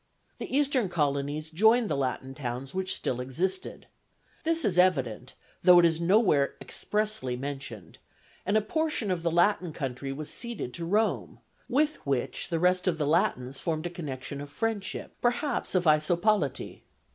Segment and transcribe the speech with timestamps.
[0.39, 3.85] The eastern colonies joined the Latin towns which still existed:
[4.43, 7.99] this is evident, though it is nowhere expressly mentioned;
[8.43, 11.37] and a portion of the Latin country was ceded to Rome,
[11.69, 16.83] with which the rest of the Latins formed a connection of friendship, perhaps of isopolity.